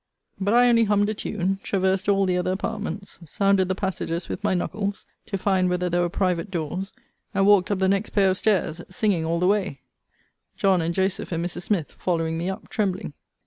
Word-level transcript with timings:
But 0.39 0.55
I 0.55 0.67
only 0.67 0.85
hummed 0.85 1.09
a 1.09 1.13
tune, 1.13 1.59
traversed 1.61 2.09
all 2.09 2.25
the 2.25 2.35
other 2.35 2.51
apartments, 2.53 3.19
sounded 3.23 3.67
the 3.67 3.75
passages 3.75 4.27
with 4.29 4.43
my 4.43 4.55
knuckles, 4.55 5.05
to 5.27 5.37
find 5.37 5.69
whether 5.69 5.91
there 5.91 6.01
were 6.01 6.09
private 6.09 6.49
doors, 6.49 6.91
and 7.35 7.45
walked 7.45 7.69
up 7.69 7.77
the 7.77 7.87
next 7.87 8.09
pair 8.09 8.31
of 8.31 8.37
stairs, 8.39 8.81
singing 8.89 9.23
all 9.25 9.37
the 9.39 9.45
way; 9.45 9.81
John 10.57 10.81
and 10.81 10.95
Joseph, 10.95 11.31
and 11.31 11.45
Mrs. 11.45 11.61
Smith, 11.65 11.91
following 11.91 12.35
me 12.35 12.49
up, 12.49 12.67
trembling. 12.67 13.13